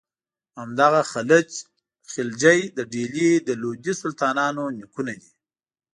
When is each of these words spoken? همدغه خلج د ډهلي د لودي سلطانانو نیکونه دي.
همدغه 0.59 1.01
خلج 1.13 1.49
د 2.77 2.79
ډهلي 2.91 3.31
د 3.47 3.49
لودي 3.61 3.93
سلطانانو 4.01 4.63
نیکونه 4.77 5.13
دي. 5.21 5.31